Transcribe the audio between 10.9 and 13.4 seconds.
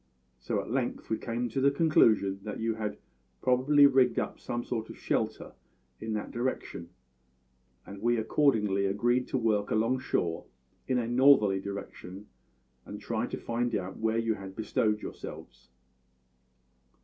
a northerly direction, and try to